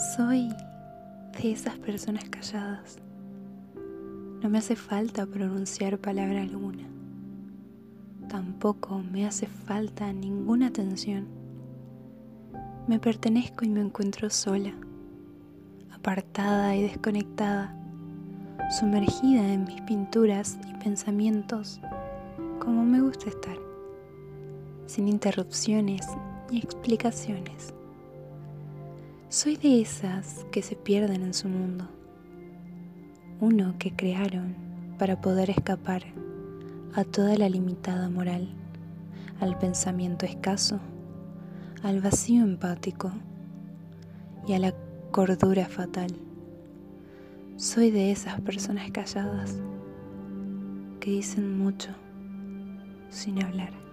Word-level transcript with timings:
Soy 0.00 0.48
de 1.36 1.52
esas 1.52 1.76
personas 1.78 2.24
calladas. 2.30 2.96
No 4.42 4.48
me 4.48 4.56
hace 4.56 4.74
falta 4.74 5.26
pronunciar 5.26 5.98
palabra 5.98 6.40
alguna. 6.40 6.88
Tampoco 8.26 9.02
me 9.12 9.26
hace 9.26 9.46
falta 9.46 10.10
ninguna 10.10 10.68
atención. 10.68 11.28
Me 12.88 12.98
pertenezco 12.98 13.66
y 13.66 13.68
me 13.68 13.82
encuentro 13.82 14.30
sola, 14.30 14.72
apartada 15.92 16.74
y 16.74 16.82
desconectada, 16.84 17.76
sumergida 18.70 19.52
en 19.52 19.64
mis 19.64 19.82
pinturas 19.82 20.58
y 20.66 20.82
pensamientos, 20.82 21.78
como 22.58 22.86
me 22.86 23.02
gusta 23.02 23.28
estar, 23.28 23.58
sin 24.86 25.08
interrupciones 25.08 26.06
ni 26.50 26.56
explicaciones. 26.56 27.74
Soy 29.30 29.56
de 29.56 29.80
esas 29.80 30.44
que 30.50 30.60
se 30.60 30.74
pierden 30.74 31.22
en 31.22 31.34
su 31.34 31.46
mundo, 31.46 31.86
uno 33.38 33.76
que 33.78 33.94
crearon 33.94 34.56
para 34.98 35.20
poder 35.20 35.50
escapar 35.50 36.02
a 36.94 37.04
toda 37.04 37.36
la 37.36 37.48
limitada 37.48 38.10
moral, 38.10 38.48
al 39.38 39.56
pensamiento 39.56 40.26
escaso, 40.26 40.80
al 41.84 42.00
vacío 42.00 42.42
empático 42.42 43.12
y 44.48 44.54
a 44.54 44.58
la 44.58 44.74
cordura 45.12 45.66
fatal. 45.66 46.10
Soy 47.54 47.92
de 47.92 48.10
esas 48.10 48.40
personas 48.40 48.90
calladas 48.90 49.60
que 50.98 51.12
dicen 51.12 51.56
mucho 51.56 51.90
sin 53.10 53.44
hablar. 53.44 53.89